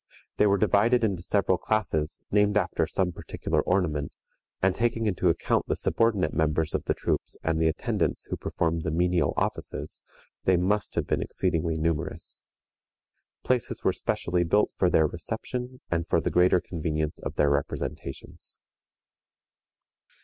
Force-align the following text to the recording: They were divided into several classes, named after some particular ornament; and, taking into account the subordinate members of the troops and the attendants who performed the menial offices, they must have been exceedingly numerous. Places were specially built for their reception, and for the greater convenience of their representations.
They 0.37 0.47
were 0.47 0.57
divided 0.57 1.03
into 1.03 1.21
several 1.21 1.59
classes, 1.59 2.23
named 2.31 2.57
after 2.57 2.87
some 2.87 3.11
particular 3.11 3.61
ornament; 3.61 4.15
and, 4.59 4.73
taking 4.73 5.05
into 5.05 5.29
account 5.29 5.67
the 5.67 5.75
subordinate 5.75 6.33
members 6.33 6.73
of 6.73 6.85
the 6.85 6.95
troops 6.95 7.37
and 7.43 7.59
the 7.61 7.67
attendants 7.67 8.25
who 8.25 8.35
performed 8.35 8.81
the 8.81 8.89
menial 8.89 9.35
offices, 9.37 10.01
they 10.45 10.57
must 10.57 10.95
have 10.95 11.05
been 11.05 11.21
exceedingly 11.21 11.75
numerous. 11.75 12.47
Places 13.43 13.83
were 13.83 13.93
specially 13.93 14.43
built 14.43 14.73
for 14.75 14.89
their 14.89 15.05
reception, 15.05 15.81
and 15.91 16.07
for 16.07 16.19
the 16.19 16.31
greater 16.31 16.59
convenience 16.59 17.19
of 17.19 17.35
their 17.35 17.51
representations. 17.51 18.59